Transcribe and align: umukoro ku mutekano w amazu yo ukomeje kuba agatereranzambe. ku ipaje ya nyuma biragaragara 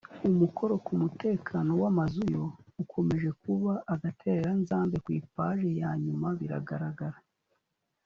umukoro 0.29 0.73
ku 0.85 0.93
mutekano 1.01 1.71
w 1.81 1.83
amazu 1.91 2.21
yo 2.33 2.43
ukomeje 2.83 3.29
kuba 3.41 3.71
agatereranzambe. 3.93 4.95
ku 5.03 5.09
ipaje 5.19 5.69
ya 5.79 5.91
nyuma 6.03 6.27
biragaragara 6.39 7.19